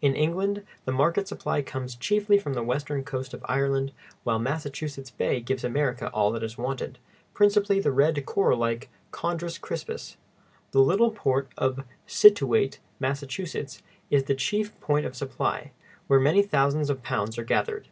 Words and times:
In 0.00 0.16
England 0.16 0.64
the 0.86 0.92
market 0.92 1.28
supply 1.28 1.60
comes 1.60 1.94
chiefly 1.94 2.38
from 2.38 2.54
the 2.54 2.62
western 2.62 3.04
coast 3.04 3.34
of 3.34 3.44
Ireland, 3.46 3.92
while 4.24 4.38
Massachusetts 4.38 5.10
Bay 5.10 5.40
gives 5.42 5.62
America 5.62 6.08
all 6.14 6.32
that 6.32 6.42
is 6.42 6.56
wanted, 6.56 6.98
principally 7.34 7.78
the 7.78 7.92
red, 7.92 8.24
coral 8.24 8.58
like 8.58 8.88
Chondrus 9.12 9.60
crispus. 9.60 10.16
The 10.70 10.80
little 10.80 11.10
port 11.10 11.50
of 11.58 11.84
Scituate, 12.06 12.78
Massachusetts, 12.98 13.82
is 14.08 14.24
the 14.24 14.34
chief 14.34 14.72
point 14.80 15.04
of 15.04 15.14
supply, 15.14 15.72
where 16.06 16.18
many 16.18 16.40
thousands 16.42 16.88
of 16.88 17.02
pounds 17.02 17.36
are 17.36 17.44
gathered. 17.44 17.88